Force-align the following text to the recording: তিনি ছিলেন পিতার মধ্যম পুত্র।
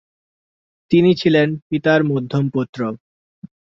তিনি 0.91 1.11
ছিলেন 1.15 1.47
পিতার 1.67 2.01
মধ্যম 2.03 2.45
পুত্র। 2.53 2.79